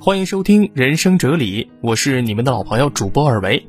[0.00, 3.66] 欢迎收听人生哲理，我是你们的老朋友主播尔维。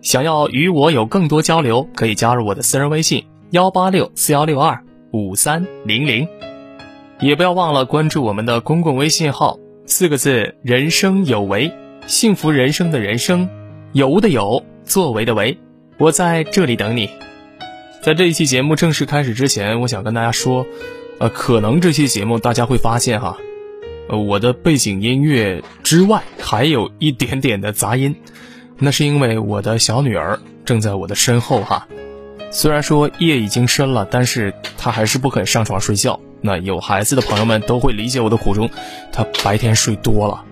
[0.00, 6.26] 想要与我有更多交流，可以加入我的私人微信幺八六四幺六二五三零零，
[7.20, 11.70] 也不要忘了关注我们的公共微信号，四个字“人生有为”，
[12.08, 13.46] 幸福人生的人生，
[13.92, 15.58] 有的有，作为的为，
[15.98, 17.10] 我在这里等你。
[18.00, 20.64] 在这一期节目正式开始之前，我想跟大家说，
[21.18, 23.36] 呃，可能这期节目大家会发现哈。
[24.10, 28.16] 呃，我的背景音乐之外还有一点点的杂音，
[28.76, 31.86] 那是因为我的小女儿正在我的身后哈。
[32.50, 36.18] 虽然说夜已经深了，但是她还是不肯上床睡觉。
[36.40, 38.68] 那有孩子的朋友们都会理解我的苦衷，
[39.12, 40.44] 她白天睡多了，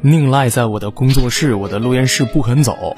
[0.00, 2.96] 宁赖在我的工作室、我的录音室不肯走。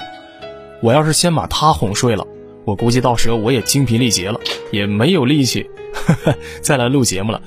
[0.81, 2.25] 我要是先把她哄睡了，
[2.63, 4.39] 我估计到时候我也精疲力竭了，
[4.71, 5.69] 也没有力气
[6.63, 7.41] 再来录节目了。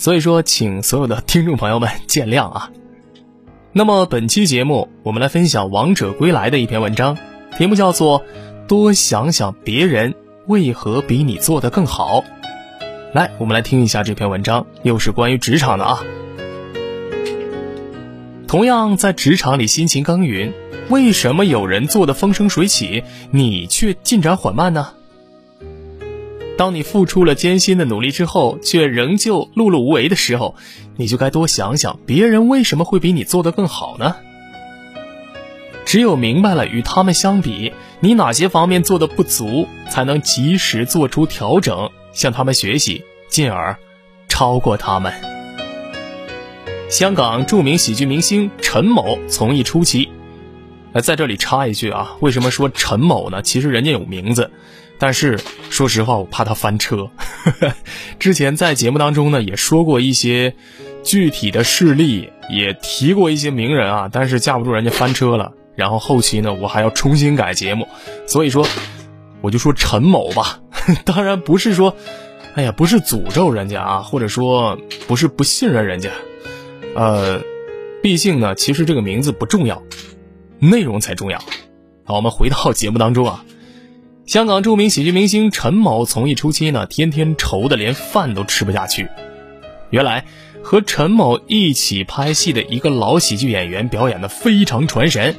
[0.00, 2.70] 所以说，请所有的听众朋友们见谅啊。
[3.70, 7.18] 那么本期节目，我们来分享《王者归来》的一篇文章，
[7.58, 8.24] 题目叫做
[8.66, 10.14] “多想想别人
[10.46, 12.24] 为何比你做得更好”。
[13.12, 16.02] 来，我们来听一下这篇文章，又是关于职场的啊。
[18.48, 20.54] 同样在职场里辛勤耕耘，
[20.88, 24.94] 为什么有人做的风生水起，你却进展缓慢呢？
[26.60, 30.56] 当你付出了艰辛的努力之后，却仍旧碌碌无为的时候，
[30.98, 34.16] 你就该多想想别人为什么会比你做得更好呢？
[35.86, 43.78] 只有明白了与他们相比，你哪些方面做得不足，才能及时做出调整，向他们学习，进而
[44.28, 45.14] 超过他们。
[46.90, 50.10] 香港著名喜剧明星陈某从艺初期，
[50.92, 53.40] 呃，在这里插一句啊，为什么说陈某呢？
[53.40, 54.50] 其实人家有名字。
[55.00, 57.10] 但是说实话，我怕他翻车。
[58.20, 60.54] 之前在节目当中呢，也说过一些
[61.02, 65.52] 具体的事例，也提过一些名人啊，但是架不住人家翻车了。
[65.74, 67.88] 然后后期呢，我还要重新改节目，
[68.26, 68.66] 所以说
[69.40, 70.60] 我就说陈某吧。
[71.06, 71.96] 当然不是说，
[72.54, 76.10] 哎呀，不是诅咒人家啊，或者说不是不信任人家。
[76.94, 77.40] 呃，
[78.02, 79.82] 毕竟呢，其实这个名字不重要，
[80.58, 81.38] 内容才重要。
[82.04, 83.44] 好，我们回到节目当中啊。
[84.30, 89.08] 香港著名喜剧明星陈某从艺初期呢，天天愁得连饭都吃不下去。
[89.90, 90.24] 原来
[90.62, 95.34] 和陈某一起拍戏的一个老喜剧演员表演的非常传神，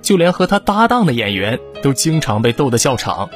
[0.00, 3.30] 就连和他搭档的演员都经常被逗得笑场。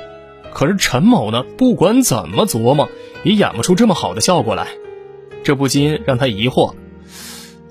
[0.53, 2.89] 可是陈某呢，不管怎么琢磨，
[3.23, 4.67] 也演不出这么好的效果来，
[5.45, 6.75] 这不禁让他疑惑：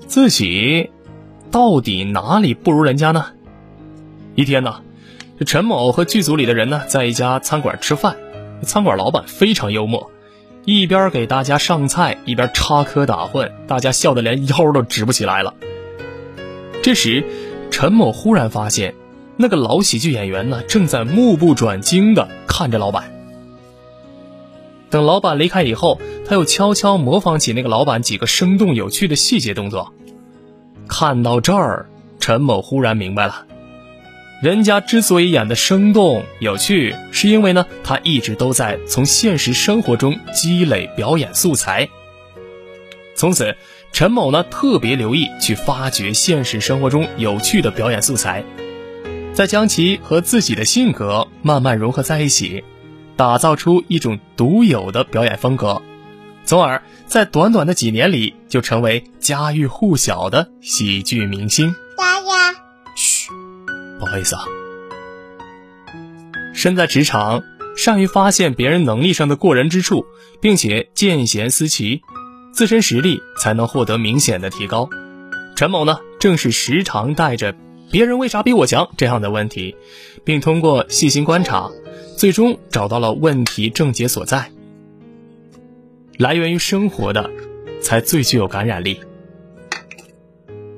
[0.06, 0.88] 自己
[1.50, 3.26] 到底哪里不如人家呢？
[4.34, 4.80] 一天呢。
[5.38, 8.16] 这陈某和剧组里的人呢，在一家餐馆吃饭，
[8.62, 10.10] 餐馆老板非常幽默，
[10.64, 15.52] 一边给大家上菜，一边插科打诨，大家笑得连腰都直不起来了。
[16.82, 17.22] 这时，
[17.70, 18.94] 陈某忽然发现，
[19.36, 23.12] 那个老喜剧演员呢，正在目不转睛地看着老板。
[24.88, 29.92] 等老板离开以后，他又悄悄模仿起那个老板几个生动有趣的细节动作。
[30.88, 33.44] 看到这儿，陈某忽然明白了。
[34.46, 41.88] 人家之所以演的生动有趣，是因为呢，他一直都在从现实生活中积累表演素材。
[43.16, 43.56] 从此，
[43.90, 48.44] 陈某呢特别留意去发掘现实生活中有趣的表演素材，
[49.34, 52.62] 再将其和自己的性格慢慢融合在一起，
[53.16, 55.82] 打造出一种独有的表演风格，
[56.44, 61.74] 从而在短短的几年里就成为家喻户晓的喜剧明星。
[64.06, 64.42] 不好意思啊，
[66.54, 67.42] 身在职场，
[67.76, 70.06] 善于发现别人能力上的过人之处，
[70.40, 72.02] 并且见贤思齐，
[72.52, 74.88] 自身实力才能获得明显的提高。
[75.56, 77.56] 陈某呢，正是时常带着
[77.90, 79.74] “别人为啥比我强”这样的问题，
[80.24, 81.68] 并通过细心观察，
[82.16, 84.52] 最终找到了问题症结所在。
[86.16, 87.28] 来源于生活的，
[87.82, 89.00] 才最具有感染力。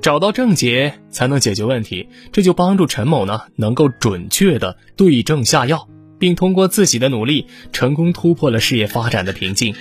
[0.01, 9.75] 找到症结才能解决问题，这就帮助陈某呢能够准确的对症下药，并通过自己的努力成功突破了事业发展的瓶颈。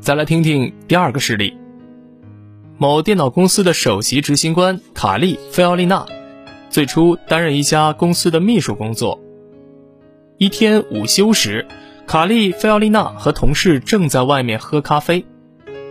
[0.00, 1.54] 再来听听第二个事例：
[2.78, 6.06] 某电脑公司的首席执行官卡利·菲奥丽娜，
[6.70, 9.20] 最初担任一家公司的秘书工作。
[10.38, 11.66] 一天午休时，
[12.06, 15.26] 卡利·菲奥丽娜和同事正在外面喝咖啡，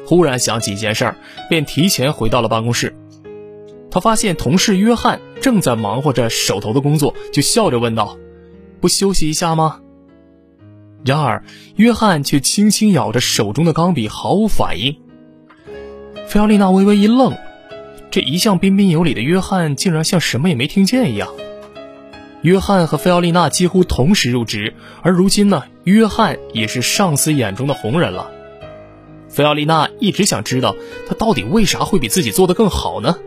[0.06, 1.16] 忽然想起一件事儿，
[1.48, 2.96] 便提前回到了办公室。
[3.96, 8.18] 他发现同事约翰正在忙活着手头的工作，就笑着问道
[8.82, 9.80] ：“不休息一下吗？”
[11.06, 11.46] 然而，
[11.78, 14.98] 约翰却轻轻咬着手中的钢笔，毫无反应。
[16.28, 17.38] 菲奥丽娜微微一愣，
[18.12, 21.30] 这一向彬彬有礼的约翰竟然像什么也没听见一样。
[22.42, 28.30] 约翰和菲奥丽娜几乎同时入职，而如今呢，约翰也是上司眼中的红人了。
[29.30, 30.76] 菲奥丽娜一直想知道
[31.08, 33.18] 他到底为啥会比自己做得更好呢？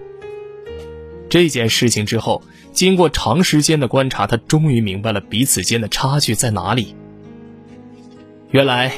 [1.28, 2.42] 这件事情之后，
[2.72, 6.94] 经过长时间的观察，他终于明白了彼此间的差距在哪里。
[8.50, 8.92] 原来，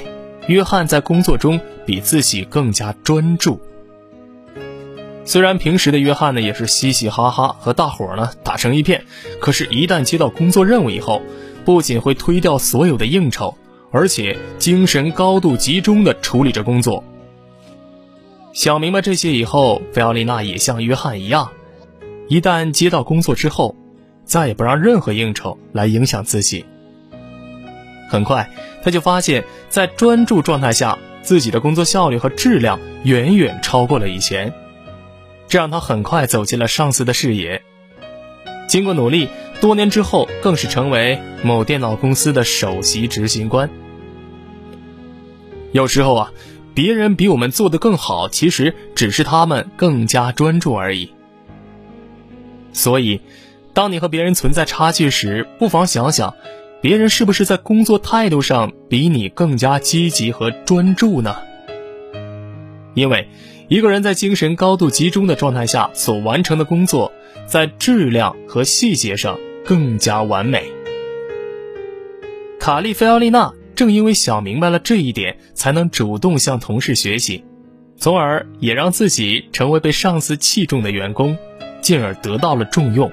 [0.47, 3.61] 约翰在工作中比自己更加专注。
[5.25, 9.05] 虽然平时的约翰呢也是嘻嘻哈哈，和大伙儿呢打成一片，
[9.41, 11.23] 可是，一旦接到工作任务以后，
[11.65, 13.57] 不仅会推掉所有的应酬，
[13.91, 17.05] 而且精神高度集中地处理着工作。
[18.53, 21.51] 想明白这些以后，菲奥丽娜也像约翰一样，
[22.31, 23.75] 一旦接到工作之后，
[24.25, 26.65] 再也不让任何应酬来影响自己。
[28.09, 28.49] 很快，
[28.85, 34.55] 他就发现，在专注状态下，自己的工作效率和质量远远超过了以前。
[35.49, 37.61] 这让他很快走进了上司的视野。
[38.69, 39.29] 经过努力，
[39.61, 43.69] 多年之后更是成为某电脑公司的首席执行官。
[45.73, 46.33] 有时候啊，
[46.75, 51.13] 别人比我们做的更好，其实只是他们更加专注而已。
[52.73, 53.21] 所以，
[53.73, 56.35] 当你和别人存在差距时，不妨想想，
[56.81, 61.37] 别人是不是在工作态度上比你更加积极和专注呢？
[62.95, 63.29] 因为。
[63.69, 67.13] 一个人在精神高度集中的状态下所完成的工作，
[67.47, 70.65] 在质量和细节上更加完美。
[72.59, 77.45] 卡利菲奥丽娜正因为想明白了这一点，才能主动向同事学习，
[77.97, 81.39] 从而也让自己成为被上司器重的员工，
[81.81, 83.11] 进而得到了重用。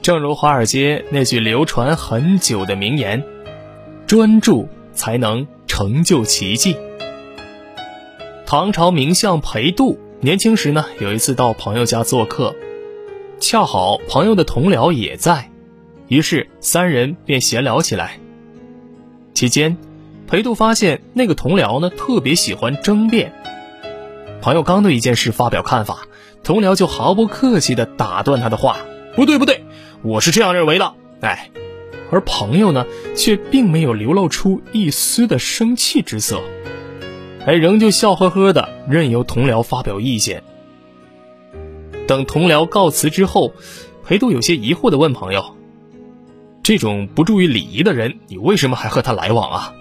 [0.00, 3.22] 正如华尔街那句流传很久的名言
[4.06, 6.76] ：“专注才能成就奇迹。”
[8.46, 12.56] 唐朝名相裴度年轻时呢，有一次到朋友家做客，
[13.38, 15.50] 恰好朋友的同僚也在，
[16.06, 18.18] 于是三人便闲聊起来。
[19.34, 19.76] 期间，
[20.26, 23.32] 裴度发现那个同僚呢特别喜欢争辩，
[24.40, 26.06] 朋友刚对一件事发表看法，
[26.42, 28.78] 同僚就毫不客气地打断他的话
[29.14, 29.64] ：“不对，不对，
[30.02, 31.50] 我是这样认为的。”哎，
[32.10, 32.86] 而朋友呢
[33.16, 36.40] 却并没有流露出一丝的生气之色。
[37.44, 40.42] 还仍旧笑呵呵的，任由同僚发表意见。
[42.06, 43.52] 等同僚告辞之后，
[44.04, 45.56] 裴度有些疑惑的问朋友
[46.62, 49.74] ：“这种不注意礼仪的人，你为什么还和他来往啊？”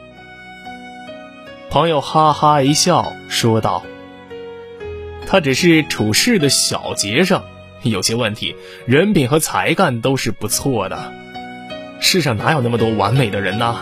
[1.69, 3.83] 朋友哈哈一笑，说道
[5.27, 7.44] ：“他只是处事的小节上
[7.83, 8.56] 有些问题，
[8.88, 11.13] 人品和才干都是不错的。
[12.00, 13.77] 世上哪有那么多完美的人呢？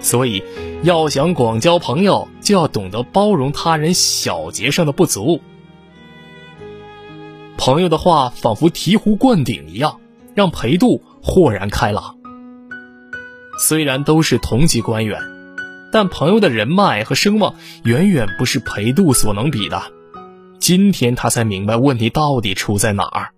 [0.00, 0.42] 所以。”
[0.82, 5.40] 要想广交朋友，就要懂得包容他人小节上的不足。
[7.56, 9.98] 朋友的话仿佛醍醐灌顶一样，
[10.34, 12.16] 让裴度豁然开朗。
[13.58, 15.18] 虽然都是同级官员，
[15.90, 19.82] 但朋友的人脉和声望远远不是裴度所能比的。
[20.58, 23.28] 今天他才明白问题到底出在哪儿。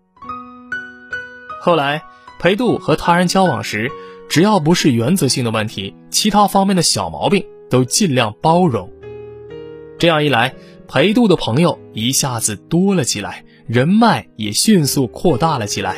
[1.61, 2.03] 后来，
[2.39, 3.91] 裴度和他人交往时。
[4.31, 8.93] 只要不是原则性的问题，其他方面的小毛病都尽量包容。
[9.99, 10.55] 这样一来，
[10.87, 15.97] 裴度的朋友一下子多了起来，人脉也迅速扩大了起来，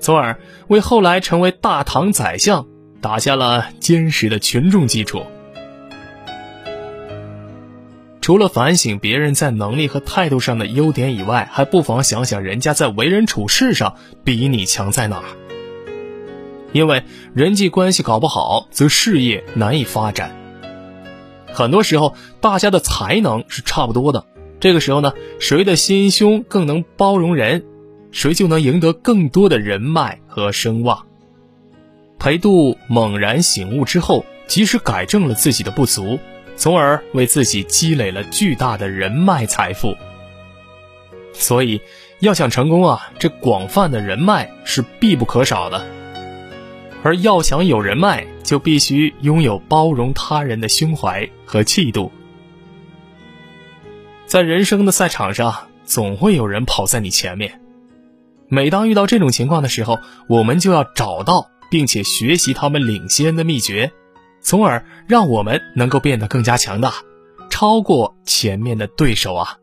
[0.00, 2.66] 从而为后来成为大唐宰相
[3.00, 5.22] 打下了坚实的群众基础。
[8.26, 15.24] 除了反省别人在能力和态度上的优点以外，还不妨想想人家在为人处事上比你强在哪儿。
[16.72, 17.04] 因为
[17.34, 20.34] 人际关系搞不好，则事业难以发展。
[21.52, 24.26] 很多时候，大家的才能是差不多的。
[24.58, 27.64] 这个时候呢，谁的心胸更能包容人，
[28.10, 31.06] 谁就能赢得更多的人脉和声望。
[32.18, 36.18] 裴度猛然醒悟之后，及时改正了自己的不足，
[36.56, 39.96] 从而为自己积累了巨大的人脉财富。
[41.32, 41.80] 所以，
[42.20, 45.86] 要想成功啊，这广泛的人脉是必不可少的。
[47.02, 52.10] 而要想有人脉，就必须拥有包容他人的胸怀和气度。
[54.26, 57.60] 在人生的赛场上，总会有人跑在你前面。
[58.48, 63.92] 每当遇到这种情况的时候，我们就要找到并且学习他们领先的秘诀，
[64.46, 66.94] 从而让我们能够变得更加强大，
[67.50, 69.58] 超过前面的对手啊！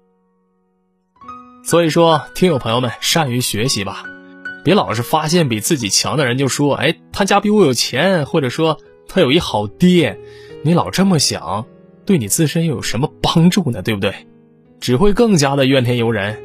[1.64, 4.04] 所以说，听友朋友们，善于学习吧。
[4.62, 10.20] 别老是发现比自己强的人就说：“哎，他家比我有钱，或者说他有一好爹。”
[10.66, 11.66] 你老这么想，
[12.06, 13.82] 对你自身又有什么帮助呢？
[13.82, 14.28] 对不对？
[14.82, 16.44] 只会更加的怨天尤人。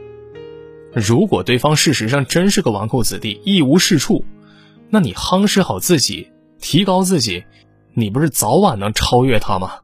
[0.93, 4.25] 如果对方事实上真是个纨绔子弟，一无是处，
[4.91, 6.31] 那你夯实好自己，
[6.61, 7.43] 提高自己，
[7.99, 9.81] 你不是早晚能超越他吗？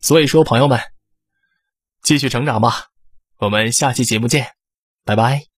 [0.00, 0.80] 所以说，朋友们，
[2.02, 2.86] 继续成长吧。
[3.38, 4.48] 我们下期节目见，
[5.04, 5.49] 拜拜。